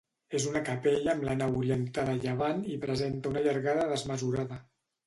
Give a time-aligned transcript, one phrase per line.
[0.37, 4.65] ÉS una capella amb la nau orientada a llevant i presenta una llargada desmesurada.